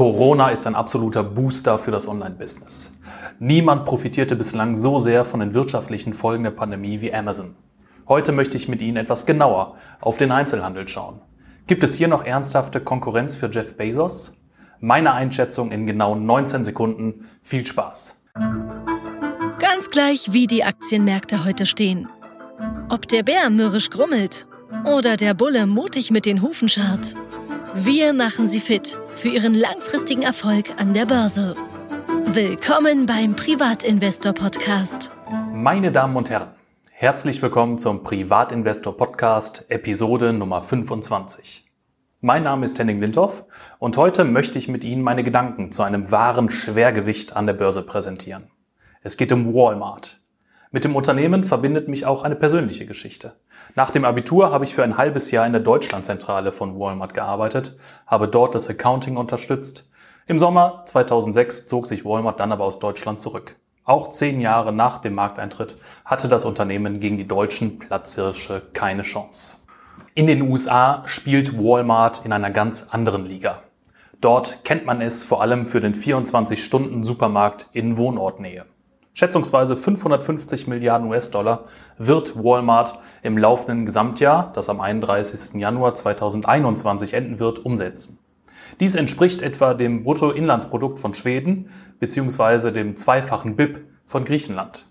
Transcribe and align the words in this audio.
Corona 0.00 0.48
ist 0.48 0.66
ein 0.66 0.76
absoluter 0.76 1.22
Booster 1.22 1.76
für 1.76 1.90
das 1.90 2.08
Online-Business. 2.08 2.94
Niemand 3.38 3.84
profitierte 3.84 4.34
bislang 4.34 4.74
so 4.74 4.98
sehr 4.98 5.26
von 5.26 5.40
den 5.40 5.52
wirtschaftlichen 5.52 6.14
Folgen 6.14 6.42
der 6.42 6.52
Pandemie 6.52 7.02
wie 7.02 7.12
Amazon. 7.12 7.54
Heute 8.08 8.32
möchte 8.32 8.56
ich 8.56 8.66
mit 8.66 8.80
Ihnen 8.80 8.96
etwas 8.96 9.26
genauer 9.26 9.74
auf 10.00 10.16
den 10.16 10.32
Einzelhandel 10.32 10.88
schauen. 10.88 11.20
Gibt 11.66 11.84
es 11.84 11.96
hier 11.96 12.08
noch 12.08 12.24
ernsthafte 12.24 12.80
Konkurrenz 12.80 13.36
für 13.36 13.50
Jeff 13.50 13.76
Bezos? 13.76 14.32
Meine 14.78 15.12
Einschätzung 15.12 15.70
in 15.70 15.86
genau 15.86 16.14
19 16.14 16.64
Sekunden. 16.64 17.28
Viel 17.42 17.66
Spaß. 17.66 18.22
Ganz 19.58 19.90
gleich, 19.90 20.32
wie 20.32 20.46
die 20.46 20.64
Aktienmärkte 20.64 21.44
heute 21.44 21.66
stehen. 21.66 22.08
Ob 22.88 23.06
der 23.06 23.22
Bär 23.22 23.50
mürrisch 23.50 23.90
grummelt 23.90 24.46
oder 24.86 25.18
der 25.18 25.34
Bulle 25.34 25.66
mutig 25.66 26.10
mit 26.10 26.24
den 26.24 26.40
Hufen 26.40 26.70
scharrt. 26.70 27.16
Wir 27.74 28.14
machen 28.14 28.48
Sie 28.48 28.60
fit 28.60 28.98
für 29.14 29.28
Ihren 29.28 29.54
langfristigen 29.54 30.22
Erfolg 30.22 30.70
an 30.76 30.94
der 30.94 31.06
Börse. 31.06 31.56
Willkommen 32.26 33.06
beim 33.06 33.34
Privatinvestor 33.34 34.32
Podcast. 34.32 35.10
Meine 35.52 35.92
Damen 35.92 36.16
und 36.16 36.30
Herren, 36.30 36.50
herzlich 36.90 37.42
willkommen 37.42 37.78
zum 37.78 38.02
Privatinvestor 38.02 38.96
Podcast, 38.96 39.66
Episode 39.68 40.32
Nummer 40.32 40.62
25. 40.62 41.64
Mein 42.20 42.44
Name 42.44 42.64
ist 42.64 42.78
Henning 42.78 43.00
Lindhoff 43.00 43.44
und 43.78 43.96
heute 43.96 44.24
möchte 44.24 44.58
ich 44.58 44.68
mit 44.68 44.84
Ihnen 44.84 45.02
meine 45.02 45.22
Gedanken 45.22 45.72
zu 45.72 45.82
einem 45.82 46.10
wahren 46.10 46.50
Schwergewicht 46.50 47.34
an 47.36 47.46
der 47.46 47.54
Börse 47.54 47.82
präsentieren. 47.82 48.50
Es 49.02 49.16
geht 49.16 49.32
um 49.32 49.54
Walmart. 49.54 50.19
Mit 50.72 50.84
dem 50.84 50.94
Unternehmen 50.94 51.42
verbindet 51.42 51.88
mich 51.88 52.06
auch 52.06 52.22
eine 52.22 52.36
persönliche 52.36 52.86
Geschichte. 52.86 53.32
Nach 53.74 53.90
dem 53.90 54.04
Abitur 54.04 54.52
habe 54.52 54.64
ich 54.64 54.72
für 54.72 54.84
ein 54.84 54.96
halbes 54.96 55.32
Jahr 55.32 55.44
in 55.44 55.52
der 55.52 55.60
Deutschlandzentrale 55.60 56.52
von 56.52 56.78
Walmart 56.78 57.12
gearbeitet, 57.12 57.76
habe 58.06 58.28
dort 58.28 58.54
das 58.54 58.70
Accounting 58.70 59.16
unterstützt. 59.16 59.90
Im 60.28 60.38
Sommer 60.38 60.84
2006 60.84 61.66
zog 61.66 61.88
sich 61.88 62.04
Walmart 62.04 62.38
dann 62.38 62.52
aber 62.52 62.64
aus 62.64 62.78
Deutschland 62.78 63.20
zurück. 63.20 63.56
Auch 63.82 64.10
zehn 64.10 64.40
Jahre 64.40 64.72
nach 64.72 64.98
dem 64.98 65.14
Markteintritt 65.14 65.76
hatte 66.04 66.28
das 66.28 66.44
Unternehmen 66.44 67.00
gegen 67.00 67.18
die 67.18 67.26
deutschen 67.26 67.80
Platzhirsche 67.80 68.62
keine 68.72 69.02
Chance. 69.02 69.58
In 70.14 70.28
den 70.28 70.42
USA 70.42 71.02
spielt 71.06 71.58
Walmart 71.58 72.24
in 72.24 72.32
einer 72.32 72.52
ganz 72.52 72.86
anderen 72.90 73.26
Liga. 73.26 73.64
Dort 74.20 74.62
kennt 74.62 74.86
man 74.86 75.00
es 75.00 75.24
vor 75.24 75.42
allem 75.42 75.66
für 75.66 75.80
den 75.80 75.96
24-Stunden-Supermarkt 75.96 77.70
in 77.72 77.96
Wohnortnähe. 77.96 78.66
Schätzungsweise 79.12 79.76
550 79.76 80.66
Milliarden 80.66 81.08
US-Dollar 81.08 81.64
wird 81.98 82.42
Walmart 82.42 82.98
im 83.22 83.36
laufenden 83.36 83.84
Gesamtjahr, 83.84 84.52
das 84.54 84.68
am 84.68 84.80
31. 84.80 85.60
Januar 85.60 85.94
2021 85.94 87.14
enden 87.14 87.40
wird, 87.40 87.58
umsetzen. 87.64 88.18
Dies 88.78 88.94
entspricht 88.94 89.42
etwa 89.42 89.74
dem 89.74 90.04
Bruttoinlandsprodukt 90.04 91.00
von 91.00 91.14
Schweden 91.14 91.68
bzw. 91.98 92.70
dem 92.70 92.96
zweifachen 92.96 93.56
BIP 93.56 93.80
von 94.06 94.24
Griechenland. 94.24 94.86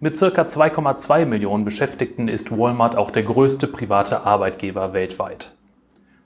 Mit 0.00 0.16
circa 0.16 0.42
2,2 0.42 1.24
Millionen 1.24 1.64
Beschäftigten 1.64 2.28
ist 2.28 2.56
Walmart 2.56 2.96
auch 2.96 3.10
der 3.10 3.22
größte 3.22 3.66
private 3.66 4.22
Arbeitgeber 4.24 4.92
weltweit. 4.92 5.54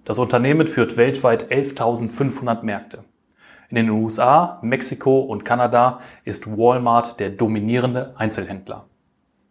Das 0.05 0.19
Unternehmen 0.19 0.67
führt 0.67 0.97
weltweit 0.97 1.51
11.500 1.51 2.63
Märkte. 2.63 3.05
In 3.71 3.77
den 3.77 3.91
USA, 3.91 4.59
Mexiko 4.63 5.21
und 5.21 5.45
Kanada 5.45 6.01
ist 6.25 6.47
Walmart 6.47 7.21
der 7.21 7.29
dominierende 7.29 8.15
Einzelhändler. 8.17 8.87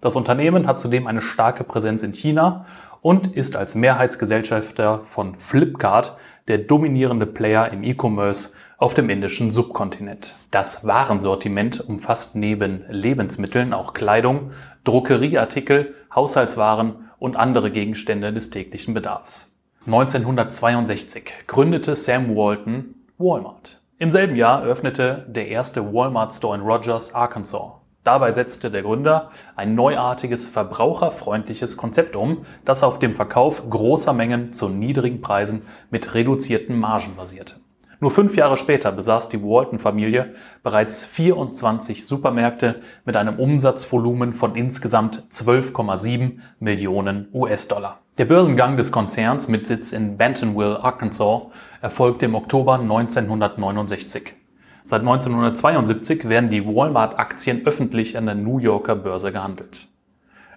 Das 0.02 0.16
Unternehmen 0.16 0.66
hat 0.66 0.80
zudem 0.80 1.06
eine 1.06 1.22
starke 1.22 1.64
Präsenz 1.64 2.02
in 2.02 2.14
China 2.14 2.66
und 3.02 3.28
ist 3.28 3.56
als 3.56 3.76
Mehrheitsgesellschafter 3.76 5.04
von 5.04 5.38
Flipkart 5.38 6.18
der 6.48 6.58
dominierende 6.58 7.28
Player 7.28 7.72
im 7.72 7.84
E-Commerce 7.84 8.54
auf 8.80 8.96
dem 8.96 9.10
indischen 9.10 9.52
Subkontinent. 9.52 10.36
Das 10.50 10.86
Warensortiment 10.86 11.80
umfasst 11.80 12.36
neben 12.36 12.86
Lebensmitteln 12.90 13.72
auch 13.72 13.94
Kleidung, 13.94 14.50
Druckerieartikel, 14.84 15.94
Haushaltswaren 16.14 17.10
und 17.20 17.38
andere 17.38 17.70
Gegenstände 17.70 18.34
des 18.34 18.50
täglichen 18.50 18.96
Bedarfs. 18.96 19.56
1962 19.86 21.34
gründete 21.46 21.96
Sam 21.96 22.36
Walton 22.36 22.96
Walmart. 23.20 23.80
Im 24.00 24.12
selben 24.12 24.36
Jahr 24.36 24.62
öffnete 24.62 25.26
der 25.28 25.48
erste 25.48 25.92
Walmart 25.92 26.32
Store 26.32 26.56
in 26.56 26.62
Rogers, 26.62 27.16
Arkansas. 27.16 27.72
Dabei 28.04 28.32
setzte 28.32 28.70
der 28.70 28.84
Gründer 28.84 29.32
ein 29.56 29.74
neuartiges, 29.74 30.48
verbraucherfreundliches 30.48 31.78
Konzept 31.78 32.16
um, 32.16 32.46
das 32.64 32.84
auf 32.84 33.00
dem 33.00 33.16
Verkauf 33.16 33.68
großer 33.68 34.14
Mengen 34.14 34.54
zu 34.54 34.70
niedrigen 34.70 35.22
Preisen 35.22 35.64
mit 35.90 36.14
reduzierten 36.14 36.78
Margen 36.78 37.16
basierte. 37.16 37.56
Nur 38.00 38.12
fünf 38.12 38.36
Jahre 38.36 38.58
später 38.58 38.92
besaß 38.92 39.30
die 39.30 39.42
Walton-Familie 39.42 40.36
bereits 40.62 41.04
24 41.06 42.06
Supermärkte 42.06 42.82
mit 43.06 43.18
einem 43.18 43.40
Umsatzvolumen 43.40 44.34
von 44.34 44.54
insgesamt 44.54 45.24
12,7 45.32 46.34
Millionen 46.60 47.28
US-Dollar. 47.34 48.00
Der 48.20 48.26
Börsengang 48.26 48.78
des 48.78 48.92
Konzerns 48.92 49.48
mit 49.48 49.66
Sitz 49.66 49.92
in 49.92 50.18
Bentonville, 50.18 50.84
Arkansas, 50.84 51.44
erfolgte 51.82 52.28
im 52.28 52.36
Oktober 52.36 52.76
1969. 52.80 54.36
Seit 54.84 55.02
1972 55.02 56.30
werden 56.30 56.50
die 56.50 56.66
Walmart-Aktien 56.66 57.66
öffentlich 57.66 58.16
an 58.16 58.28
der 58.28 58.36
New 58.36 58.60
Yorker 58.60 58.96
Börse 58.96 59.32
gehandelt. 59.32 59.88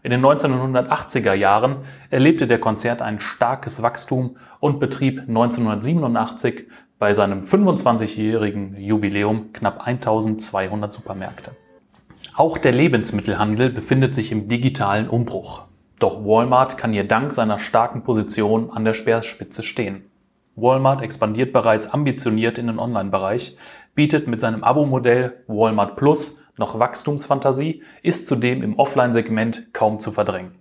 In 0.03 0.11
den 0.11 0.25
1980er 0.25 1.35
Jahren 1.35 1.77
erlebte 2.09 2.47
der 2.47 2.61
Konzern 2.61 3.01
ein 3.01 3.21
starkes 3.21 3.83
Wachstum 3.83 4.37
und 4.59 4.81
betrieb 4.81 5.21
1987 5.21 6.67
bei 7.01 7.15
seinem 7.15 7.41
25-jährigen 7.41 8.77
Jubiläum 8.79 9.55
knapp 9.55 9.87
1200 9.87 10.93
Supermärkte. 10.93 11.53
Auch 12.37 12.59
der 12.59 12.73
Lebensmittelhandel 12.73 13.71
befindet 13.71 14.15
sich 14.15 14.31
im 14.31 14.49
digitalen 14.49 15.09
Umbruch. 15.09 15.63
Doch 15.99 16.23
Walmart 16.25 16.77
kann 16.77 16.93
hier 16.93 17.09
dank 17.09 17.33
seiner 17.33 17.59
starken 17.59 18.03
Position 18.03 18.71
an 18.71 18.85
der 18.85 18.93
Speerspitze 18.93 19.63
stehen. 19.63 20.11
Walmart 20.57 21.01
expandiert 21.01 21.55
bereits 21.55 21.91
ambitioniert 21.91 22.59
in 22.59 22.67
den 22.67 22.79
Online-Bereich, 22.79 23.57
bietet 23.95 24.27
mit 24.27 24.43
seinem 24.43 24.63
Abo-Modell 24.63 25.43
Walmart 25.47 25.97
Plus 25.97 26.39
noch 26.59 26.79
Wachstumsfantasie, 26.79 27.83
ist 28.03 28.27
zudem 28.27 28.63
im 28.63 28.79
Offline-Segment 28.79 29.73
kaum 29.73 30.01
zu 30.01 30.13
verdrängen. 30.13 30.60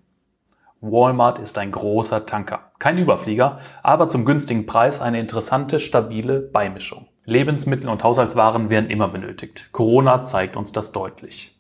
Walmart 0.82 1.40
ist 1.40 1.58
ein 1.58 1.72
großer 1.72 2.26
Tanker. 2.26 2.72
Kein 2.80 2.98
Überflieger, 2.98 3.60
aber 3.84 4.08
zum 4.08 4.24
günstigen 4.24 4.66
Preis 4.66 5.02
eine 5.02 5.20
interessante, 5.20 5.78
stabile 5.78 6.40
Beimischung. 6.40 7.08
Lebensmittel 7.26 7.90
und 7.90 8.04
Haushaltswaren 8.04 8.70
werden 8.70 8.90
immer 8.90 9.10
benötigt. 9.10 9.70
Corona 9.74 10.24
zeigt 10.24 10.56
uns 10.56 10.72
das 10.72 10.94
deutlich. 10.94 11.60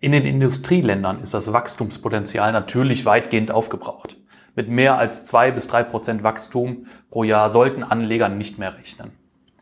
In 0.00 0.10
den 0.10 0.26
Industrieländern 0.26 1.20
ist 1.20 1.34
das 1.34 1.52
Wachstumspotenzial 1.52 2.50
natürlich 2.52 3.06
weitgehend 3.06 3.52
aufgebraucht. 3.52 4.16
Mit 4.56 4.68
mehr 4.68 4.98
als 4.98 5.24
zwei 5.24 5.52
bis 5.52 5.68
drei 5.68 5.84
Prozent 5.84 6.24
Wachstum 6.24 6.86
pro 7.10 7.22
Jahr 7.22 7.50
sollten 7.50 7.84
Anleger 7.84 8.28
nicht 8.28 8.58
mehr 8.58 8.76
rechnen. 8.76 9.12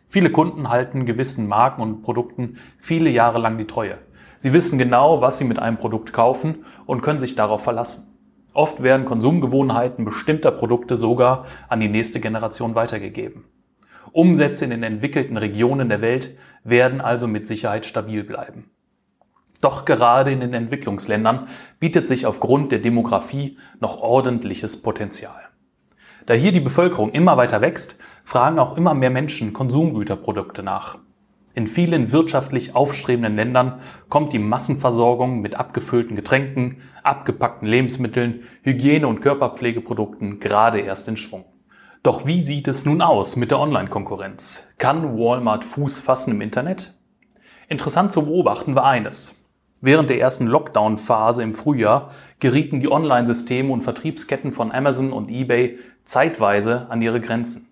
Viele 0.09 0.31
Kunden 0.31 0.71
halten 0.71 1.05
gewissen 1.05 1.49
Marken 1.49 1.83
und 1.83 2.01
Produkten 2.01 2.59
viele 2.79 3.11
Jahre 3.11 3.39
lang 3.41 3.59
die 3.59 3.67
Treue. 3.67 3.99
Sie 4.39 4.55
wissen 4.55 4.79
genau, 4.79 5.21
was 5.21 5.37
sie 5.37 5.45
mit 5.45 5.59
einem 5.59 5.77
Produkt 5.77 6.15
kaufen 6.15 6.65
und 6.87 7.03
können 7.03 7.21
sich 7.21 7.35
darauf 7.35 7.63
verlassen. 7.63 8.16
Oft 8.57 8.83
werden 8.83 9.05
Konsumgewohnheiten 9.05 10.07
bestimmter 10.07 10.51
Produkte 10.51 10.97
sogar 10.97 11.45
an 11.69 11.79
die 11.79 11.91
nächste 11.91 12.21
Generation 12.21 12.75
weitergegeben. 12.75 13.45
Umsätze 14.13 14.65
in 14.65 14.71
den 14.71 14.83
entwickelten 14.83 15.37
Regionen 15.37 15.91
der 15.91 16.01
Welt 16.01 16.39
werden 16.65 17.03
also 17.03 17.27
mit 17.27 17.47
Sicherheit 17.47 17.85
stabil 17.85 18.25
bleiben. 18.25 18.71
Doch 19.61 19.85
gerade 19.85 20.33
in 20.33 20.41
den 20.41 20.55
Entwicklungsländern 20.55 21.49
bietet 21.81 22.09
sich 22.09 22.25
aufgrund 22.25 22.73
der 22.73 22.79
Demografie 22.79 23.59
noch 23.79 23.99
ordentliches 23.99 24.81
Potenzial. 24.81 25.43
Da 26.25 26.33
hier 26.33 26.53
die 26.53 26.61
Bevölkerung 26.61 27.11
immer 27.11 27.37
weiter 27.37 27.61
wächst, 27.61 27.99
fragen 28.25 28.59
auch 28.59 28.79
immer 28.79 28.95
mehr 28.95 29.11
Menschen 29.11 29.53
Konsumgüterprodukte 29.53 30.63
nach. 30.63 30.97
In 31.57 31.67
vielen 31.67 32.13
wirtschaftlich 32.13 32.75
aufstrebenden 32.75 33.35
Ländern 33.35 33.81
kommt 34.11 34.35
die 34.35 34.39
Massenversorgung 34.39 35.41
mit 35.41 35.59
abgefüllten 35.59 36.15
Getränken, 36.15 36.83
abgepackten 37.03 37.67
Lebensmitteln, 37.67 38.43
Hygiene- 38.61 39.09
und 39.09 39.23
Körperpflegeprodukten 39.23 40.39
gerade 40.39 40.81
erst 40.81 41.09
in 41.09 41.17
Schwung. 41.17 41.47
Doch 42.03 42.27
wie 42.27 42.45
sieht 42.45 42.69
es 42.69 42.85
nun 42.85 43.01
aus 43.01 43.37
mit 43.37 43.53
der 43.53 43.59
Online-Konkurrenz? 43.59 44.65
Kann 44.77 45.17
Walmart 45.17 45.65
Fuß 45.65 46.01
fassen 46.01 46.33
im 46.33 46.43
Internet? 46.43 46.93
Interessant 47.71 48.13
zu 48.13 48.27
beobachten 48.27 48.75
war 48.75 48.85
eines. 48.85 49.47
Während 49.81 50.11
der 50.11 50.21
ersten 50.21 50.47
Lockdown-Phase 50.47 51.43
im 51.43 51.55
Frühjahr 51.55 52.11
gerieten 52.39 52.81
die 52.81 52.93
Online-Systeme 52.93 53.73
und 53.73 53.81
Vertriebsketten 53.81 54.53
von 54.53 54.73
Amazon 54.73 55.11
und 55.11 55.31
eBay 55.31 55.79
zeitweise 56.05 56.91
an 56.91 57.01
ihre 57.01 57.23
Grenzen. 57.23 57.69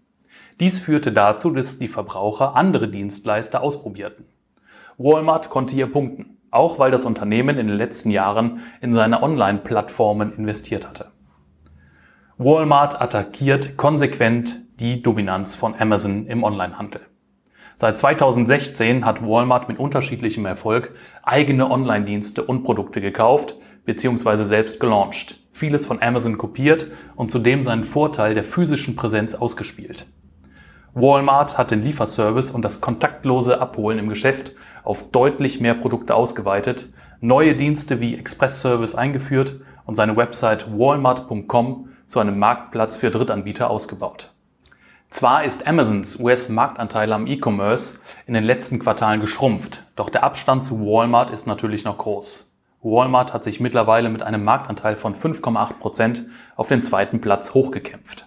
Dies 0.60 0.78
führte 0.78 1.12
dazu, 1.12 1.50
dass 1.50 1.78
die 1.78 1.88
Verbraucher 1.88 2.54
andere 2.54 2.88
Dienstleister 2.88 3.60
ausprobierten. 3.62 4.26
Walmart 4.98 5.50
konnte 5.50 5.74
hier 5.74 5.90
punkten, 5.90 6.38
auch 6.50 6.78
weil 6.78 6.92
das 6.92 7.04
Unternehmen 7.04 7.58
in 7.58 7.66
den 7.66 7.76
letzten 7.76 8.10
Jahren 8.10 8.60
in 8.80 8.92
seine 8.92 9.22
Online-Plattformen 9.22 10.32
investiert 10.36 10.88
hatte. 10.88 11.10
Walmart 12.38 13.00
attackiert 13.00 13.76
konsequent 13.76 14.64
die 14.80 15.02
Dominanz 15.02 15.54
von 15.56 15.74
Amazon 15.78 16.26
im 16.26 16.44
Onlinehandel. 16.44 17.00
Seit 17.76 17.98
2016 17.98 19.04
hat 19.04 19.26
Walmart 19.26 19.68
mit 19.68 19.80
unterschiedlichem 19.80 20.46
Erfolg 20.46 20.92
eigene 21.24 21.68
Online-Dienste 21.68 22.44
und 22.44 22.62
Produkte 22.62 23.00
gekauft 23.00 23.56
bzw. 23.84 24.44
selbst 24.44 24.78
gelauncht, 24.78 25.40
vieles 25.52 25.86
von 25.86 26.00
Amazon 26.00 26.38
kopiert 26.38 26.86
und 27.16 27.32
zudem 27.32 27.64
seinen 27.64 27.82
Vorteil 27.82 28.34
der 28.34 28.44
physischen 28.44 28.94
Präsenz 28.94 29.34
ausgespielt. 29.34 30.06
Walmart 30.96 31.58
hat 31.58 31.72
den 31.72 31.82
Lieferservice 31.82 32.52
und 32.52 32.64
das 32.64 32.80
kontaktlose 32.80 33.60
Abholen 33.60 33.98
im 33.98 34.08
Geschäft 34.08 34.52
auf 34.84 35.10
deutlich 35.10 35.60
mehr 35.60 35.74
Produkte 35.74 36.14
ausgeweitet, 36.14 36.92
neue 37.20 37.56
Dienste 37.56 37.98
wie 37.98 38.14
Express 38.14 38.60
Service 38.60 38.94
eingeführt 38.94 39.60
und 39.86 39.96
seine 39.96 40.16
Website 40.16 40.78
walmart.com 40.78 41.88
zu 42.06 42.20
einem 42.20 42.38
Marktplatz 42.38 42.96
für 42.96 43.10
Drittanbieter 43.10 43.70
ausgebaut. 43.70 44.32
Zwar 45.10 45.42
ist 45.42 45.66
Amazons 45.66 46.20
US-Marktanteil 46.20 47.12
am 47.12 47.26
E-Commerce 47.26 47.98
in 48.26 48.34
den 48.34 48.44
letzten 48.44 48.78
Quartalen 48.78 49.20
geschrumpft, 49.20 49.86
doch 49.96 50.10
der 50.10 50.22
Abstand 50.22 50.62
zu 50.62 50.80
Walmart 50.80 51.32
ist 51.32 51.48
natürlich 51.48 51.84
noch 51.84 51.98
groß. 51.98 52.54
Walmart 52.82 53.34
hat 53.34 53.42
sich 53.42 53.58
mittlerweile 53.58 54.10
mit 54.10 54.22
einem 54.22 54.44
Marktanteil 54.44 54.94
von 54.94 55.16
5,8 55.16 55.72
Prozent 55.74 56.26
auf 56.54 56.68
den 56.68 56.82
zweiten 56.82 57.20
Platz 57.20 57.52
hochgekämpft. 57.52 58.26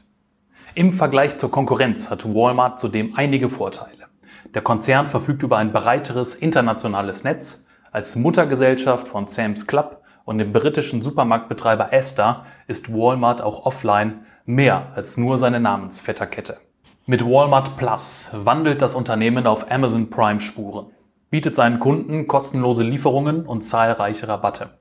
Im 0.77 0.93
Vergleich 0.93 1.35
zur 1.37 1.49
Konkurrenz 1.49 2.11
hat 2.11 2.23
Walmart 2.23 2.79
zudem 2.79 3.15
einige 3.15 3.49
Vorteile. 3.49 4.05
Der 4.53 4.61
Konzern 4.61 5.07
verfügt 5.07 5.41
über 5.41 5.57
ein 5.57 5.71
breiteres 5.71 6.35
internationales 6.35 7.23
Netz. 7.23 7.65
Als 7.91 8.15
Muttergesellschaft 8.15 9.07
von 9.07 9.27
Sam's 9.27 9.65
Club 9.65 10.03
und 10.23 10.37
dem 10.37 10.53
britischen 10.53 11.01
Supermarktbetreiber 11.01 11.91
Asda 11.91 12.45
ist 12.67 12.93
Walmart 12.93 13.41
auch 13.41 13.65
offline 13.65 14.19
mehr 14.45 14.91
als 14.93 15.17
nur 15.17 15.39
seine 15.39 15.59
Namensvetterkette. 15.59 16.59
Mit 17.07 17.25
Walmart 17.25 17.75
Plus 17.77 18.29
wandelt 18.33 18.83
das 18.83 18.93
Unternehmen 18.93 19.47
auf 19.47 19.71
Amazon 19.71 20.11
Prime 20.11 20.39
Spuren, 20.39 20.91
bietet 21.31 21.55
seinen 21.55 21.79
Kunden 21.79 22.27
kostenlose 22.27 22.83
Lieferungen 22.83 23.47
und 23.47 23.63
zahlreiche 23.63 24.27
Rabatte. 24.27 24.77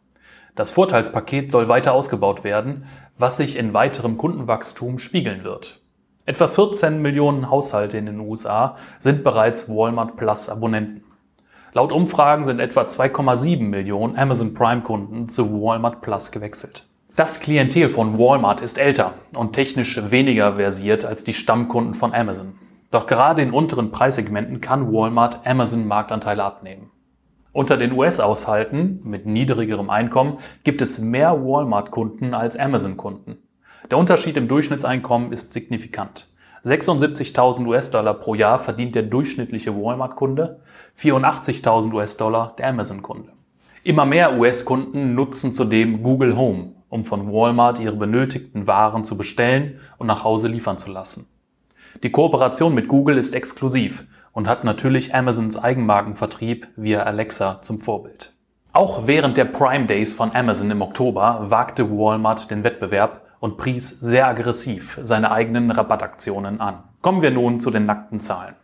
Das 0.54 0.70
Vorteilspaket 0.72 1.50
soll 1.50 1.68
weiter 1.68 1.94
ausgebaut 1.94 2.44
werden, 2.44 2.84
was 3.16 3.38
sich 3.38 3.58
in 3.58 3.72
weiterem 3.72 4.18
Kundenwachstum 4.18 4.98
spiegeln 4.98 5.42
wird. 5.42 5.85
Etwa 6.28 6.48
14 6.48 7.00
Millionen 7.00 7.50
Haushalte 7.50 7.98
in 7.98 8.06
den 8.06 8.18
USA 8.18 8.74
sind 8.98 9.22
bereits 9.22 9.68
Walmart 9.68 10.16
Plus 10.16 10.48
Abonnenten. 10.48 11.04
Laut 11.72 11.92
Umfragen 11.92 12.42
sind 12.42 12.58
etwa 12.58 12.82
2,7 12.82 13.60
Millionen 13.62 14.18
Amazon 14.18 14.52
Prime 14.52 14.82
Kunden 14.82 15.28
zu 15.28 15.62
Walmart 15.62 16.00
Plus 16.00 16.32
gewechselt. 16.32 16.84
Das 17.14 17.38
Klientel 17.38 17.88
von 17.88 18.18
Walmart 18.18 18.60
ist 18.60 18.76
älter 18.76 19.14
und 19.36 19.52
technisch 19.52 20.00
weniger 20.10 20.56
versiert 20.56 21.04
als 21.04 21.22
die 21.22 21.32
Stammkunden 21.32 21.94
von 21.94 22.12
Amazon. 22.12 22.54
Doch 22.90 23.06
gerade 23.06 23.42
in 23.42 23.52
unteren 23.52 23.92
Preissegmenten 23.92 24.60
kann 24.60 24.92
Walmart 24.92 25.46
Amazon 25.46 25.86
Marktanteile 25.86 26.42
abnehmen. 26.42 26.90
Unter 27.52 27.76
den 27.76 27.92
US-Haushalten 27.92 29.00
mit 29.04 29.26
niedrigerem 29.26 29.90
Einkommen 29.90 30.38
gibt 30.64 30.82
es 30.82 30.98
mehr 30.98 31.40
Walmart-Kunden 31.40 32.34
als 32.34 32.56
Amazon-Kunden. 32.56 33.45
Der 33.90 33.98
Unterschied 33.98 34.36
im 34.36 34.48
Durchschnittseinkommen 34.48 35.30
ist 35.30 35.52
signifikant. 35.52 36.28
76.000 36.64 37.66
US-Dollar 37.66 38.14
pro 38.14 38.34
Jahr 38.34 38.58
verdient 38.58 38.96
der 38.96 39.04
durchschnittliche 39.04 39.76
Walmart-Kunde, 39.76 40.60
84.000 40.98 41.92
US-Dollar 41.94 42.56
der 42.58 42.68
Amazon-Kunde. 42.68 43.32
Immer 43.84 44.04
mehr 44.04 44.36
US-Kunden 44.36 45.14
nutzen 45.14 45.52
zudem 45.52 46.02
Google 46.02 46.36
Home, 46.36 46.72
um 46.88 47.04
von 47.04 47.32
Walmart 47.32 47.78
ihre 47.78 47.94
benötigten 47.94 48.66
Waren 48.66 49.04
zu 49.04 49.16
bestellen 49.16 49.78
und 49.98 50.08
nach 50.08 50.24
Hause 50.24 50.48
liefern 50.48 50.78
zu 50.78 50.90
lassen. 50.90 51.28
Die 52.02 52.10
Kooperation 52.10 52.74
mit 52.74 52.88
Google 52.88 53.16
ist 53.16 53.36
exklusiv 53.36 54.06
und 54.32 54.48
hat 54.48 54.64
natürlich 54.64 55.14
Amazons 55.14 55.56
Eigenmarkenvertrieb 55.56 56.66
via 56.74 57.04
Alexa 57.04 57.62
zum 57.62 57.78
Vorbild. 57.78 58.32
Auch 58.72 59.06
während 59.06 59.36
der 59.36 59.44
Prime 59.44 59.86
Days 59.86 60.12
von 60.12 60.34
Amazon 60.34 60.72
im 60.72 60.82
Oktober 60.82 61.46
wagte 61.48 61.88
Walmart 61.88 62.50
den 62.50 62.64
Wettbewerb 62.64 63.25
und 63.46 63.56
pries 63.56 63.90
sehr 64.00 64.26
aggressiv 64.26 64.98
seine 65.02 65.30
eigenen 65.30 65.70
Rabattaktionen 65.70 66.60
an. 66.60 66.82
Kommen 67.00 67.22
wir 67.22 67.30
nun 67.30 67.60
zu 67.60 67.70
den 67.70 67.86
nackten 67.86 68.18
Zahlen. 68.18 68.56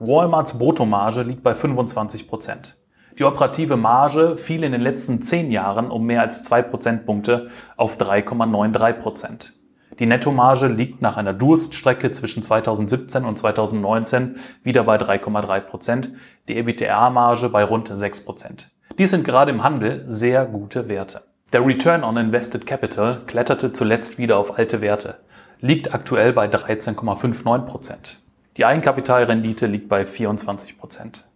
Walmarts 0.00 0.58
Bruttomarge 0.58 1.22
liegt 1.22 1.42
bei 1.42 1.54
25 1.54 2.28
Prozent. 2.28 2.76
Die 3.18 3.24
operative 3.24 3.78
Marge 3.78 4.36
fiel 4.36 4.64
in 4.64 4.72
den 4.72 4.82
letzten 4.82 5.22
zehn 5.22 5.50
Jahren 5.50 5.90
um 5.90 6.04
mehr 6.04 6.20
als 6.20 6.42
zwei 6.42 6.60
Prozentpunkte 6.60 7.48
auf 7.78 7.96
3,93 7.96 8.92
Prozent. 8.92 9.54
Die 9.98 10.04
Nettomarge 10.04 10.66
liegt 10.66 11.00
nach 11.00 11.16
einer 11.16 11.32
Durststrecke 11.32 12.10
zwischen 12.10 12.42
2017 12.42 13.24
und 13.24 13.38
2019 13.38 14.36
wieder 14.62 14.84
bei 14.84 14.96
3,3 14.96 15.60
Prozent, 15.60 16.10
die 16.48 16.58
EBITDA-Marge 16.58 17.48
bei 17.48 17.64
rund 17.64 17.88
6 17.90 18.26
Prozent. 18.26 18.70
Dies 18.98 19.08
sind 19.08 19.24
gerade 19.24 19.52
im 19.52 19.62
Handel 19.62 20.04
sehr 20.06 20.44
gute 20.44 20.88
Werte. 20.88 21.31
Der 21.52 21.66
Return 21.66 22.02
on 22.02 22.16
Invested 22.16 22.64
Capital 22.64 23.20
kletterte 23.26 23.74
zuletzt 23.74 24.16
wieder 24.16 24.38
auf 24.38 24.56
alte 24.56 24.80
Werte, 24.80 25.18
liegt 25.60 25.92
aktuell 25.92 26.32
bei 26.32 26.46
13,59 26.46 27.66
Prozent. 27.66 28.20
Die 28.56 28.64
Eigenkapitalrendite 28.64 29.66
liegt 29.66 29.90
bei 29.90 30.06
24 30.06 30.78
Prozent. 30.78 31.26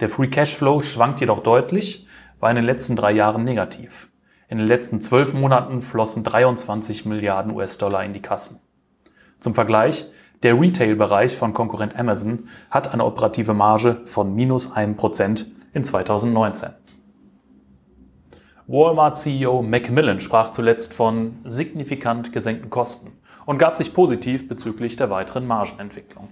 Der 0.00 0.08
Free 0.08 0.26
Cashflow 0.26 0.82
schwankt 0.82 1.20
jedoch 1.20 1.38
deutlich, 1.38 2.08
war 2.40 2.50
in 2.50 2.56
den 2.56 2.64
letzten 2.64 2.96
drei 2.96 3.12
Jahren 3.12 3.44
negativ. 3.44 4.08
In 4.48 4.58
den 4.58 4.66
letzten 4.66 5.00
zwölf 5.00 5.34
Monaten 5.34 5.82
flossen 5.82 6.24
23 6.24 7.06
Milliarden 7.06 7.54
US-Dollar 7.54 8.04
in 8.04 8.14
die 8.14 8.22
Kassen. 8.22 8.58
Zum 9.38 9.54
Vergleich, 9.54 10.10
der 10.42 10.60
Retail-Bereich 10.60 11.36
von 11.36 11.52
Konkurrent 11.52 11.96
Amazon 11.96 12.48
hat 12.70 12.92
eine 12.92 13.04
operative 13.04 13.54
Marge 13.54 14.00
von 14.04 14.34
minus 14.34 14.72
einem 14.72 14.96
Prozent 14.96 15.46
in 15.74 15.84
2019. 15.84 16.70
Walmart-CEO 18.70 19.62
Macmillan 19.62 20.20
sprach 20.20 20.50
zuletzt 20.50 20.92
von 20.92 21.38
signifikant 21.44 22.34
gesenkten 22.34 22.68
Kosten 22.68 23.12
und 23.46 23.56
gab 23.56 23.78
sich 23.78 23.94
positiv 23.94 24.46
bezüglich 24.46 24.96
der 24.96 25.08
weiteren 25.08 25.46
Margenentwicklung. 25.46 26.28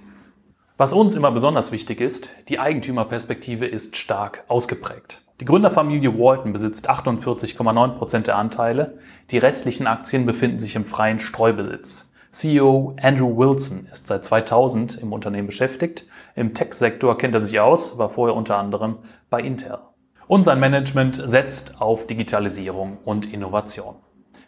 Was 0.76 0.92
uns 0.92 1.14
immer 1.14 1.30
besonders 1.30 1.72
wichtig 1.72 2.02
ist, 2.02 2.28
die 2.50 2.58
Eigentümerperspektive 2.58 3.64
ist 3.64 3.96
stark 3.96 4.44
ausgeprägt. 4.48 5.22
Die 5.40 5.46
Gründerfamilie 5.46 6.18
Walton 6.18 6.52
besitzt 6.52 6.90
48,9 6.90 7.94
Prozent 7.94 8.26
der 8.26 8.36
Anteile, 8.36 8.98
die 9.30 9.38
restlichen 9.38 9.86
Aktien 9.86 10.26
befinden 10.26 10.58
sich 10.58 10.76
im 10.76 10.84
freien 10.84 11.18
Streubesitz. 11.18 12.12
CEO 12.32 12.96
Andrew 13.00 13.34
Wilson 13.34 13.88
ist 13.90 14.08
seit 14.08 14.26
2000 14.26 14.96
im 15.00 15.14
Unternehmen 15.14 15.46
beschäftigt. 15.46 16.04
Im 16.34 16.52
Tech-Sektor 16.52 17.16
kennt 17.16 17.34
er 17.34 17.40
sich 17.40 17.58
aus, 17.60 17.96
war 17.96 18.10
vorher 18.10 18.36
unter 18.36 18.58
anderem 18.58 18.98
bei 19.30 19.40
Intel. 19.40 19.78
Und 20.28 20.44
sein 20.44 20.58
Management 20.58 21.22
setzt 21.24 21.80
auf 21.80 22.06
Digitalisierung 22.06 22.98
und 23.04 23.32
Innovation. 23.32 23.94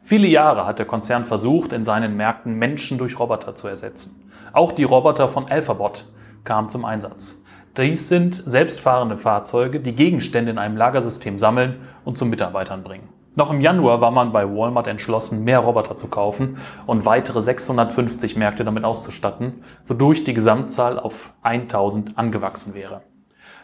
Viele 0.02 0.26
Jahre 0.26 0.66
hat 0.66 0.78
der 0.80 0.87
Konzern 0.87 1.23
versucht, 1.23 1.73
in 1.73 1.85
seinen 1.85 2.16
Märkten 2.16 2.54
Menschen 2.54 2.99
durch 2.99 3.18
Roboter 3.18 3.54
zu 3.54 3.68
ersetzen. 3.68 4.28
Auch 4.52 4.73
die 4.73 4.85
Roboter 4.85 5.28
von 5.28 5.49
Alphabot 5.49 6.08
kamen 6.42 6.68
zum 6.68 6.85
Einsatz. 6.85 7.42
Dies 7.76 8.08
sind 8.08 8.35
selbstfahrende 8.35 9.16
Fahrzeuge, 9.16 9.78
die 9.78 9.94
Gegenstände 9.94 10.50
in 10.50 10.58
einem 10.58 10.76
Lagersystem 10.76 11.38
sammeln 11.38 11.76
und 12.04 12.18
zu 12.18 12.26
Mitarbeitern 12.26 12.82
bringen. 12.82 13.08
Noch 13.37 13.52
im 13.52 13.61
Januar 13.61 14.00
war 14.00 14.11
man 14.11 14.32
bei 14.32 14.49
Walmart 14.49 14.88
entschlossen, 14.88 15.44
mehr 15.44 15.61
Roboter 15.61 15.97
zu 15.97 16.08
kaufen 16.08 16.56
und 16.87 17.06
weitere 17.06 17.40
650 17.40 18.35
Märkte 18.35 18.64
damit 18.64 18.82
auszustatten, 18.82 19.62
wodurch 19.87 20.25
die 20.25 20.35
Gesamtzahl 20.35 20.99
auf 20.99 21.35
1000 21.42 22.18
angewachsen 22.18 22.75
wäre. 22.75 23.02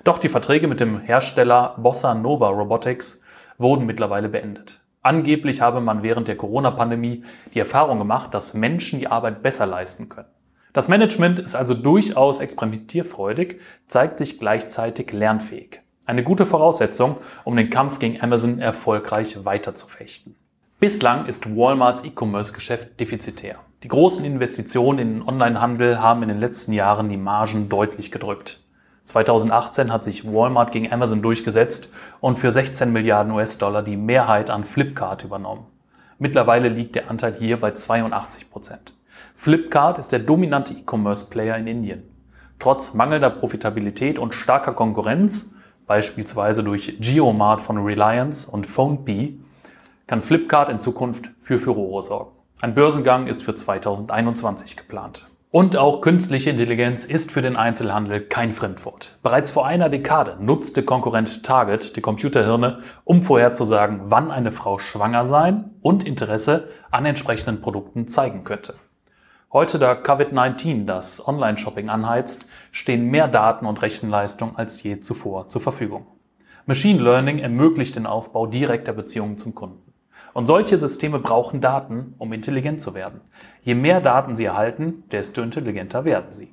Doch 0.04 0.18
die 0.18 0.28
Verträge 0.28 0.68
mit 0.68 0.80
dem 0.80 1.00
Hersteller 1.00 1.74
Bossa 1.78 2.14
Nova 2.14 2.48
Robotics 2.48 3.22
wurden 3.58 3.86
mittlerweile 3.86 4.28
beendet. 4.28 4.80
Angeblich 5.02 5.60
habe 5.60 5.80
man 5.80 6.02
während 6.02 6.28
der 6.28 6.36
Corona-Pandemie 6.36 7.24
die 7.52 7.58
Erfahrung 7.58 7.98
gemacht, 7.98 8.32
dass 8.32 8.54
Menschen 8.54 8.98
die 8.98 9.08
Arbeit 9.08 9.42
besser 9.42 9.66
leisten 9.66 10.08
können. 10.08 10.28
Das 10.72 10.88
Management 10.88 11.38
ist 11.38 11.54
also 11.54 11.74
durchaus 11.74 12.38
experimentierfreudig, 12.38 13.60
zeigt 13.86 14.18
sich 14.18 14.40
gleichzeitig 14.40 15.12
lernfähig. 15.12 15.82
Eine 16.06 16.24
gute 16.24 16.46
Voraussetzung, 16.46 17.18
um 17.44 17.54
den 17.54 17.70
Kampf 17.70 17.98
gegen 17.98 18.20
Amazon 18.20 18.58
erfolgreich 18.58 19.44
weiterzufechten. 19.44 20.36
Bislang 20.80 21.26
ist 21.26 21.54
Walmarts 21.54 22.02
E-Commerce-Geschäft 22.02 22.98
defizitär. 22.98 23.56
Die 23.84 23.88
großen 23.88 24.24
Investitionen 24.24 24.98
in 24.98 25.12
den 25.14 25.28
Onlinehandel 25.28 26.00
haben 26.00 26.22
in 26.22 26.28
den 26.28 26.40
letzten 26.40 26.72
Jahren 26.72 27.08
die 27.08 27.16
Margen 27.16 27.68
deutlich 27.68 28.10
gedrückt. 28.10 28.63
2018 29.04 29.92
hat 29.92 30.04
sich 30.04 30.25
Walmart 30.25 30.73
gegen 30.73 30.90
Amazon 30.90 31.23
durchgesetzt 31.23 31.90
und 32.20 32.38
für 32.38 32.50
16 32.50 32.92
Milliarden 32.92 33.32
US-Dollar 33.32 33.82
die 33.82 33.96
Mehrheit 33.96 34.50
an 34.50 34.64
Flipkart 34.64 35.25
übernommen. 35.25 35.66
Mittlerweile 36.18 36.68
liegt 36.68 36.94
der 36.94 37.11
Anteil 37.11 37.34
hier 37.34 37.61
bei 37.61 37.73
82 37.73 38.50
Prozent. 38.50 38.94
Flipkart 39.34 39.99
ist 39.99 40.12
der 40.12 40.20
dominante 40.20 40.75
E-Commerce-Player 40.75 41.56
in 41.58 41.66
Indien. 41.66 42.02
Trotz 42.58 42.94
mangelnder 42.94 43.30
Profitabilität 43.30 44.18
und 44.18 44.32
starker 44.32 44.73
Konkurrenz, 44.73 45.50
beispielsweise 45.87 46.64
durch 46.64 46.96
Geomart 47.00 47.61
von 47.61 47.78
Reliance 47.78 48.50
und 48.50 48.66
PhonePe, 48.66 49.34
kann 50.06 50.23
Flipkart 50.23 50.68
in 50.68 50.80
Zukunft 50.80 51.30
für 51.40 51.58
Furore 51.58 52.02
sorgen. 52.02 52.30
Ein 52.61 52.75
Börsengang 52.75 53.26
ist 53.26 53.42
für 53.42 53.54
2021 53.54 54.76
geplant. 54.76 55.26
Und 55.56 55.76
auch 55.76 56.00
künstliche 56.00 56.50
Intelligenz 56.50 57.04
ist 57.04 57.30
für 57.30 57.40
den 57.40 57.54
Einzelhandel 57.54 58.23
kein 58.23 58.50
Fremdwort. 58.50 59.20
Bereits 59.23 59.52
vor 59.52 59.64
einer 59.64 59.88
Dekade 59.88 60.37
nutzte 60.40 60.82
Konkurrent 60.82 61.44
Target 61.44 61.94
die 61.94 62.00
Computerhirne, 62.00 62.80
um 63.04 63.23
vorherzusagen, 63.23 64.00
wann 64.06 64.32
eine 64.32 64.50
Frau 64.50 64.80
schwanger 64.80 65.25
sein 65.25 65.70
und 65.80 66.02
Interesse 66.02 66.66
an 66.90 67.06
entsprechenden 67.06 67.61
Produkten 67.61 68.08
zeigen 68.08 68.42
könnte. 68.42 68.75
Heute, 69.52 69.78
da 69.78 69.92
Covid-19 69.92 70.87
das 70.87 71.25
Online-Shopping 71.25 71.88
anheizt, 71.88 72.46
stehen 72.73 73.04
mehr 73.04 73.28
Daten 73.28 73.66
und 73.66 73.80
Rechenleistung 73.80 74.56
als 74.56 74.82
je 74.82 74.99
zuvor 74.99 75.49
zur 75.49 75.61
Verfügung. 75.61 76.08
Machine 76.66 77.00
Learning 77.00 77.38
ermöglicht 77.38 77.94
den 77.94 78.06
Aufbau 78.06 78.49
direkter 78.49 78.92
Beziehungen 78.92 79.38
zum 79.38 79.54
Kunden. 79.54 79.83
Und 80.33 80.47
solche 80.47 80.78
Systeme 80.78 81.19
brauchen 81.19 81.61
Daten, 81.61 82.14
um 82.19 82.33
intelligent 82.33 82.81
zu 82.81 82.95
werden. 82.95 83.21
Je 83.62 83.75
mehr 83.75 84.00
Daten 84.00 84.35
sie 84.35 84.45
erhalten, 84.45 85.04
desto 85.12 85.43
intelligenter 85.43 86.04
werden 86.04 86.33
sie. 86.33 86.52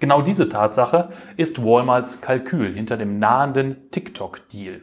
Genau 0.00 0.22
diese 0.22 0.48
Tatsache 0.48 1.08
ist 1.36 1.62
Walmarts 1.62 2.20
Kalkül 2.20 2.74
hinter 2.74 2.96
dem 2.96 3.18
nahenden 3.18 3.90
TikTok-Deal. 3.90 4.82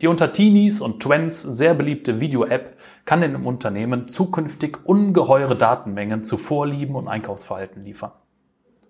Die 0.00 0.08
unter 0.08 0.32
Teenies 0.32 0.80
und 0.80 1.00
Twents 1.00 1.42
sehr 1.42 1.74
beliebte 1.74 2.18
Video-App 2.18 2.76
kann 3.04 3.20
dem 3.20 3.46
Unternehmen 3.46 4.08
zukünftig 4.08 4.78
ungeheure 4.84 5.54
Datenmengen 5.54 6.24
zu 6.24 6.36
Vorlieben 6.36 6.96
und 6.96 7.06
Einkaufsverhalten 7.06 7.84
liefern. 7.84 8.10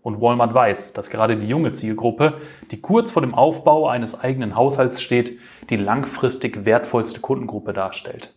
Und 0.02 0.20
Walmart 0.20 0.52
weiß, 0.52 0.92
dass 0.92 1.10
gerade 1.10 1.36
die 1.36 1.46
junge 1.46 1.72
Zielgruppe, 1.72 2.38
die 2.70 2.80
kurz 2.80 3.10
vor 3.10 3.22
dem 3.22 3.34
Aufbau 3.34 3.88
eines 3.88 4.20
eigenen 4.20 4.56
Haushalts 4.56 5.00
steht, 5.00 5.38
die 5.70 5.76
langfristig 5.76 6.64
wertvollste 6.64 7.20
Kundengruppe 7.20 7.72
darstellt. 7.72 8.34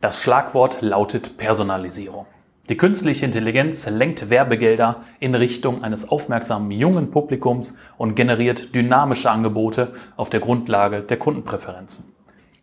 Das 0.00 0.20
Schlagwort 0.20 0.82
lautet 0.82 1.38
Personalisierung. 1.38 2.26
Die 2.68 2.76
künstliche 2.78 3.26
Intelligenz 3.26 3.86
lenkt 3.86 4.30
Werbegelder 4.30 5.02
in 5.20 5.34
Richtung 5.34 5.82
eines 5.82 6.08
aufmerksamen 6.08 6.70
jungen 6.70 7.10
Publikums 7.10 7.76
und 7.98 8.14
generiert 8.14 8.74
dynamische 8.74 9.30
Angebote 9.30 9.92
auf 10.16 10.30
der 10.30 10.40
Grundlage 10.40 11.02
der 11.02 11.18
Kundenpräferenzen. 11.18 12.14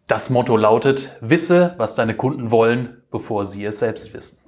Das 0.07 0.29
Motto 0.31 0.57
lautet, 0.57 1.17
wisse, 1.21 1.75
was 1.77 1.95
deine 1.95 2.15
Kunden 2.15 2.49
wollen, 2.49 3.01
bevor 3.11 3.45
sie 3.45 3.63
es 3.63 3.79
selbst 3.79 4.13
wissen. 4.13 4.40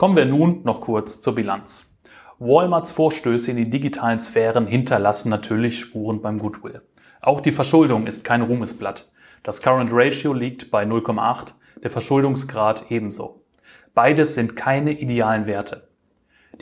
Kommen 0.00 0.16
wir 0.16 0.24
nun 0.24 0.62
noch 0.64 0.80
kurz 0.80 1.20
zur 1.20 1.34
Bilanz. 1.34 1.94
Walmarts 2.38 2.90
Vorstöße 2.90 3.50
in 3.50 3.58
die 3.58 3.68
digitalen 3.68 4.18
Sphären 4.18 4.66
hinterlassen 4.66 5.28
natürlich 5.28 5.78
Spuren 5.78 6.22
beim 6.22 6.38
Goodwill. 6.38 6.80
Auch 7.20 7.42
die 7.42 7.52
Verschuldung 7.52 8.06
ist 8.06 8.24
kein 8.24 8.40
Ruhmesblatt. 8.40 9.12
Das 9.42 9.60
Current 9.60 9.90
Ratio 9.92 10.32
liegt 10.32 10.70
bei 10.70 10.84
0,8, 10.84 11.52
der 11.82 11.90
Verschuldungsgrad 11.90 12.90
ebenso. 12.90 13.44
Beides 13.92 14.34
sind 14.34 14.56
keine 14.56 14.92
idealen 14.92 15.44
Werte. 15.44 15.90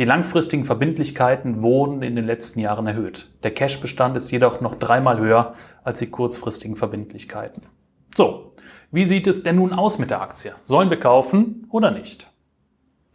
Die 0.01 0.05
langfristigen 0.05 0.65
Verbindlichkeiten 0.65 1.63
wurden 1.63 2.03
in 2.03 2.17
den 2.17 2.27
letzten 2.27 2.59
Jahren 2.59 2.89
erhöht. 2.89 3.31
Der 3.45 3.55
Cashbestand 3.55 4.17
ist 4.17 4.33
jedoch 4.33 4.61
noch 4.61 4.75
dreimal 4.75 5.21
höher 5.21 5.53
als 5.85 6.01
die 6.01 6.11
kurzfristigen 6.11 6.75
Verbindlichkeiten. 6.75 7.63
So, 8.17 8.57
wie 8.91 9.05
sieht 9.05 9.29
es 9.29 9.45
denn 9.45 9.55
nun 9.55 9.73
aus 9.75 10.01
mit 10.01 10.11
der 10.11 10.23
Aktie? 10.23 10.57
Sollen 10.65 10.91
wir 10.91 10.99
kaufen 10.99 11.69
oder 11.71 11.93
nicht? 11.93 12.33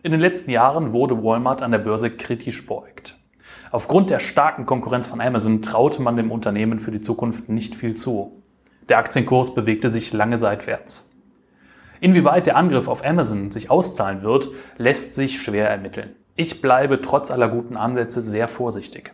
In 0.06 0.12
den 0.12 0.20
letzten 0.20 0.52
Jahren 0.52 0.92
wurde 0.92 1.24
Walmart 1.24 1.62
an 1.62 1.72
der 1.72 1.80
Börse 1.80 2.12
kritisch 2.12 2.66
beäugt. 2.66 3.18
Aufgrund 3.72 4.10
der 4.10 4.20
starken 4.20 4.66
Konkurrenz 4.66 5.08
von 5.08 5.22
Amazon 5.22 5.62
traute 5.62 6.02
man 6.02 6.18
dem 6.18 6.30
Unternehmen 6.30 6.80
für 6.80 6.92
die 6.92 7.00
Zukunft 7.00 7.48
nicht 7.48 7.74
viel 7.74 7.94
zu. 7.94 8.44
Der 8.90 8.98
Aktienkurs 8.98 9.56
bewegte 9.56 9.90
sich 9.90 10.12
lange 10.12 10.38
seitwärts. 10.38 11.10
Inwieweit 12.02 12.48
der 12.48 12.58
Angriff 12.58 12.90
auf 12.90 13.06
Amazon 13.06 13.50
sich 13.50 13.72
auszahlen 13.72 14.24
wird, 14.24 14.50
lässt 14.78 15.14
sich 15.14 15.42
schwer 15.42 15.70
ermitteln. 15.70 16.18
Ich 16.36 16.62
bleibe 16.62 17.00
trotz 17.00 17.32
aller 17.32 17.48
guten 17.48 17.78
Ansätze 17.78 18.20
sehr 18.20 18.50
vorsichtig. 18.50 19.14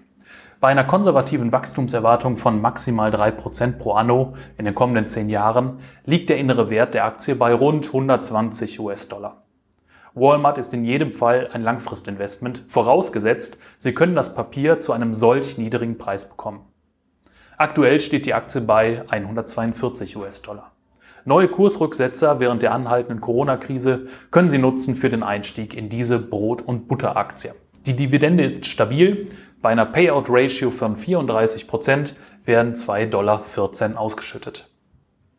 Bei 0.60 0.70
einer 0.70 0.86
konservativen 0.86 1.52
Wachstumserwartung 1.52 2.36
von 2.36 2.60
maximal 2.60 3.14
3% 3.14 3.74
pro 3.74 3.94
anno 3.94 4.34
in 4.58 4.66
den 4.66 4.74
kommenden 4.74 5.06
10 5.06 5.30
Jahren 5.30 5.78
liegt 6.06 6.30
der 6.30 6.38
innere 6.38 6.72
Wert 6.72 6.96
der 6.96 7.06
Aktie 7.06 7.36
bei 7.36 7.54
rund 7.54 7.86
120 7.86 8.80
US-Dollar. 8.80 9.44
Walmart 10.14 10.58
ist 10.58 10.74
in 10.74 10.86
jedem 10.86 11.14
Fall 11.14 11.50
ein 11.52 11.62
Langfristinvestment, 11.62 12.64
vorausgesetzt, 12.68 13.60
Sie 13.78 13.94
können 13.94 14.16
das 14.16 14.36
Papier 14.36 14.80
zu 14.80 14.94
einem 14.94 15.14
solch 15.14 15.58
niedrigen 15.58 15.98
Preis 15.98 16.30
bekommen. 16.30 16.62
Aktuell 17.58 18.00
steht 18.00 18.26
die 18.26 18.34
Aktie 18.34 18.62
bei 18.62 19.04
142 19.10 20.16
US-Dollar. 20.18 20.72
Neue 21.26 21.50
Kursrücksetzer 21.50 22.40
während 22.40 22.62
der 22.62 22.74
anhaltenden 22.74 23.22
Corona-Krise 23.22 24.08
können 24.32 24.50
Sie 24.50 24.58
nutzen 24.58 24.96
für 24.96 25.10
den 25.10 25.24
Einstieg 25.24 25.74
in 25.74 25.90
diese 25.90 26.20
Brot- 26.20 26.62
und 26.62 26.88
Butter-Aktie. 26.88 27.54
Die 27.86 27.96
Dividende 27.96 28.44
ist 28.44 28.66
stabil. 28.66 29.26
Bei 29.62 29.70
einer 29.70 29.86
Payout-Ratio 29.86 30.72
von 30.72 30.96
34 30.96 31.68
Prozent 31.68 32.16
werden 32.46 32.74
2,14 32.74 33.06
Dollar 33.08 33.44
ausgeschüttet. 34.00 34.70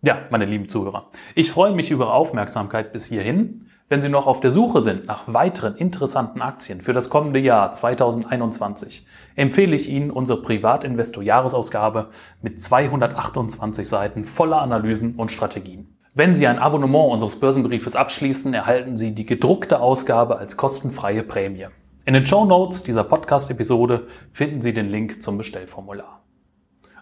Ja, 0.02 0.26
meine 0.30 0.44
lieben 0.44 0.68
Zuhörer, 0.68 1.10
ich 1.34 1.50
freue 1.50 1.74
mich 1.74 1.90
über 1.90 2.04
Ihre 2.04 2.14
Aufmerksamkeit 2.14 2.92
bis 2.92 3.06
hierhin. 3.06 3.69
Wenn 3.92 4.00
Sie 4.00 4.09
noch 4.09 4.28
auf 4.28 4.38
der 4.38 4.52
Suche 4.52 4.82
sind 4.82 5.09
nach 5.09 5.25
weiteren 5.26 5.75
interessanten 5.75 6.42
Aktien 6.42 6.80
für 6.80 6.92
das 6.92 7.11
kommende 7.11 7.40
Jahr 7.40 7.73
2021, 7.73 9.04
empfehle 9.35 9.75
ich 9.75 9.90
Ihnen 9.90 10.12
unsere 10.12 10.40
Privatinvestor-Jahresausgabe 10.42 12.11
mit 12.40 12.62
228 12.62 13.88
Seiten 13.88 14.25
voller 14.25 14.62
Analysen 14.62 15.16
und 15.16 15.32
Strategien. 15.32 15.97
Wenn 16.14 16.37
Sie 16.37 16.47
ein 16.47 16.61
Abonnement 16.61 17.11
unseres 17.11 17.40
Börsenbriefes 17.40 17.97
abschließen, 17.97 18.54
erhalten 18.54 18.97
Sie 18.97 19.12
die 19.12 19.26
gedruckte 19.26 19.80
Ausgabe 19.80 20.38
als 20.38 20.56
kostenfreie 20.56 21.25
Prämie. 21.25 21.66
In 22.04 22.14
den 22.14 22.25
Show 22.25 22.44
Notes 22.44 22.85
dieser 22.85 23.02
Podcast-Episode 23.02 24.06
finden 24.30 24.61
Sie 24.61 24.73
den 24.73 24.88
Link 24.88 25.20
zum 25.20 25.37
Bestellformular. 25.37 26.23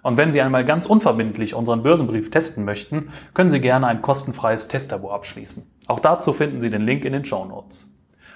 Und 0.02 0.16
wenn 0.16 0.32
Sie 0.32 0.40
einmal 0.40 0.64
ganz 0.64 0.86
unverbindlich 0.86 1.54
unseren 1.54 1.82
Börsenbrief 1.82 2.30
testen 2.30 2.64
möchten, 2.64 3.10
können 3.34 3.50
Sie 3.50 3.60
gerne 3.60 3.88
ein 3.88 4.00
kostenfreies 4.00 4.68
Testabo 4.68 5.10
abschließen. 5.10 5.70
Auch 5.88 6.00
dazu 6.00 6.32
finden 6.32 6.60
Sie 6.60 6.70
den 6.70 6.82
Link 6.82 7.04
in 7.04 7.14
den 7.14 7.24
Show 7.24 7.44
Notes. 7.44 7.92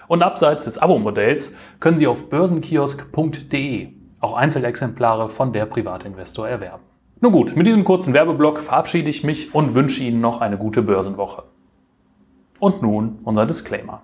Und 0.09 0.23
abseits 0.23 0.64
des 0.64 0.78
Abo-Modells 0.78 1.54
können 1.78 1.99
Sie 1.99 2.06
auf 2.06 2.28
börsenkiosk.de 2.28 3.88
auch 4.21 4.32
Einzelexemplare 4.35 5.28
von 5.28 5.52
der 5.52 5.66
Privatinvestor 5.66 6.49
erwerben. 6.49 6.82
Nun 7.21 7.32
gut, 7.32 7.54
mit 7.54 7.66
diesem 7.66 7.85
kurzen 7.85 8.14
Werbeblock 8.14 8.59
verabschiede 8.59 9.11
ich 9.11 9.23
mich 9.23 9.54
und 9.54 9.75
wünsche 9.75 10.02
Ihnen 10.02 10.21
noch 10.21 10.40
eine 10.40 10.59
gute 10.59 10.82
Börsenwoche. 10.82 11.44
Und 12.59 12.82
nun 12.82 13.18
unser 13.25 13.47
Disclaimer. 13.47 14.02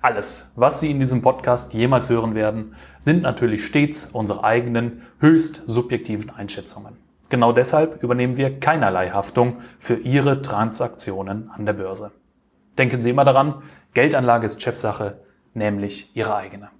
Alles, 0.00 0.48
was 0.54 0.80
Sie 0.80 0.90
in 0.90 1.00
diesem 1.00 1.20
Podcast 1.20 1.74
jemals 1.74 2.08
hören 2.08 2.34
werden, 2.34 2.74
sind 3.00 3.22
natürlich 3.22 3.66
stets 3.66 4.08
unsere 4.12 4.44
eigenen, 4.44 5.02
höchst 5.18 5.64
subjektiven 5.66 6.30
Einschätzungen. 6.30 6.96
Genau 7.28 7.52
deshalb 7.52 8.02
übernehmen 8.02 8.36
wir 8.36 8.60
keinerlei 8.60 9.10
Haftung 9.10 9.56
für 9.78 9.96
Ihre 9.96 10.40
Transaktionen 10.40 11.50
an 11.50 11.66
der 11.66 11.74
Börse. 11.74 12.12
Denken 12.78 13.02
Sie 13.02 13.10
immer 13.10 13.24
daran, 13.24 13.62
Geldanlage 13.92 14.46
ist 14.46 14.62
Chefsache, 14.62 15.20
nämlich 15.52 16.16
Ihre 16.16 16.36
eigene. 16.36 16.70